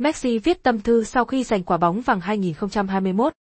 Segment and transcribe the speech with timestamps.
[0.00, 3.32] Messi viết tâm thư sau khi giành quả bóng vàng 2021.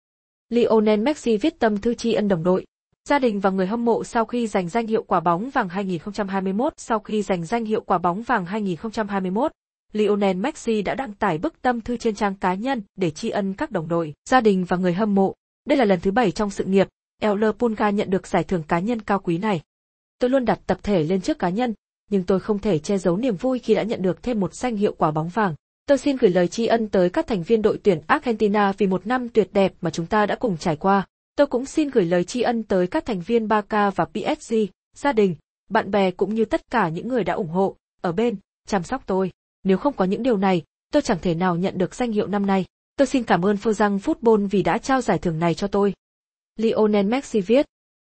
[0.49, 2.65] Lionel Messi viết tâm thư tri ân đồng đội,
[3.09, 6.73] gia đình và người hâm mộ sau khi giành danh hiệu quả bóng vàng 2021.
[6.77, 9.51] Sau khi giành danh hiệu quả bóng vàng 2021,
[9.93, 13.53] Lionel Messi đã đăng tải bức tâm thư trên trang cá nhân để tri ân
[13.53, 15.33] các đồng đội, gia đình và người hâm mộ.
[15.65, 16.87] Đây là lần thứ bảy trong sự nghiệp,
[17.21, 19.61] El Pulga nhận được giải thưởng cá nhân cao quý này.
[20.19, 21.73] Tôi luôn đặt tập thể lên trước cá nhân,
[22.09, 24.75] nhưng tôi không thể che giấu niềm vui khi đã nhận được thêm một danh
[24.75, 25.55] hiệu quả bóng vàng.
[25.87, 29.07] Tôi xin gửi lời tri ân tới các thành viên đội tuyển Argentina vì một
[29.07, 31.07] năm tuyệt đẹp mà chúng ta đã cùng trải qua.
[31.35, 34.53] Tôi cũng xin gửi lời tri ân tới các thành viên Barca và PSG,
[34.95, 35.35] gia đình,
[35.69, 38.35] bạn bè cũng như tất cả những người đã ủng hộ, ở bên,
[38.67, 39.31] chăm sóc tôi.
[39.63, 42.45] Nếu không có những điều này, tôi chẳng thể nào nhận được danh hiệu năm
[42.45, 42.65] nay.
[42.95, 45.93] Tôi xin cảm ơn Fozang Football vì đã trao giải thưởng này cho tôi.
[46.55, 47.65] Lionel Messi viết.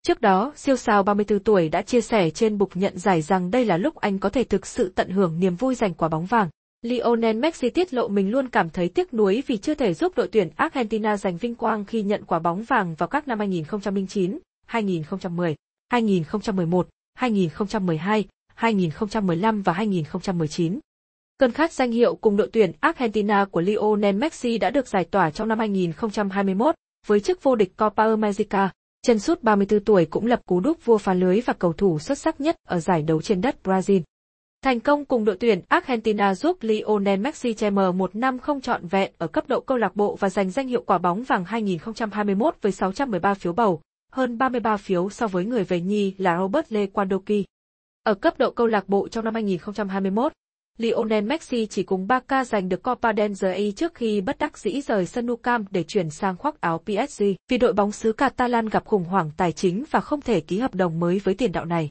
[0.02, 3.64] Trước đó, siêu sao 34 tuổi đã chia sẻ trên bục nhận giải rằng đây
[3.64, 6.48] là lúc anh có thể thực sự tận hưởng niềm vui giành quả bóng vàng.
[6.82, 10.28] Lionel Messi tiết lộ mình luôn cảm thấy tiếc nuối vì chưa thể giúp đội
[10.28, 15.54] tuyển Argentina giành vinh quang khi nhận quả bóng vàng vào các năm 2009, 2010,
[15.90, 20.78] 2011, 2012, 2015 và 2019.
[21.38, 25.30] Cơn khát danh hiệu cùng đội tuyển Argentina của Lionel Messi đã được giải tỏa
[25.30, 26.74] trong năm 2021
[27.06, 28.70] với chức vô địch Copa America.
[29.02, 32.18] Chân sút 34 tuổi cũng lập cú đúp vua phá lưới và cầu thủ xuất
[32.18, 34.02] sắc nhất ở giải đấu trên đất Brazil.
[34.64, 38.86] Thành công cùng đội tuyển Argentina giúp Lionel Messi che mờ một năm không trọn
[38.86, 42.56] vẹn ở cấp độ câu lạc bộ và giành danh hiệu quả bóng vàng 2021
[42.62, 43.80] với 613 phiếu bầu,
[44.12, 47.44] hơn 33 phiếu so với người về nhi là Robert Lewandowski.
[48.02, 50.32] Ở cấp độ câu lạc bộ trong năm 2021,
[50.78, 54.80] Lionel Messi chỉ cùng Barca giành được Copa del Rey trước khi bất đắc dĩ
[54.80, 58.68] rời sân Nou Camp để chuyển sang khoác áo PSG vì đội bóng xứ Catalan
[58.68, 61.64] gặp khủng hoảng tài chính và không thể ký hợp đồng mới với tiền đạo
[61.64, 61.88] này.